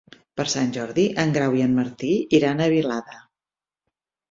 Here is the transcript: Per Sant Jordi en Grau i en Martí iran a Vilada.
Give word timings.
Per 0.39 0.45
Sant 0.53 0.71
Jordi 0.77 1.05
en 1.25 1.35
Grau 1.35 1.59
i 1.59 1.61
en 1.67 1.77
Martí 1.81 2.11
iran 2.39 2.59
a 2.59 2.71
Vilada. 2.75 3.23